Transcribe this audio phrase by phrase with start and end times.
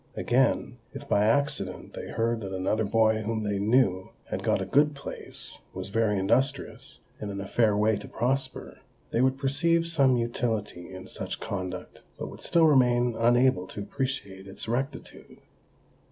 [0.15, 4.65] Again, if by accident they heard that another boy whom they knew, had got a
[4.65, 8.79] good place, was very industrious, and in a fair way to prosper,
[9.11, 14.47] they would perceive some utility in such conduct, but would still remain unable to appreciate
[14.47, 15.37] its rectitude.